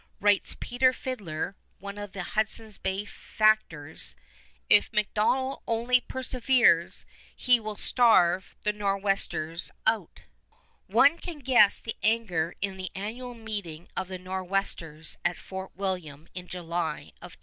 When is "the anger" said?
11.79-12.55